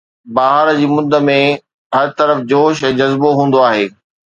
بهار 0.35 0.67
جي 0.79 0.87
مند 0.93 1.13
۾ 1.29 1.37
هر 1.99 2.09
طرف 2.19 2.37
جوش 2.51 2.87
۽ 2.95 2.97
جذبو 3.03 3.37
هوندو 3.41 3.67
آهي 3.73 3.91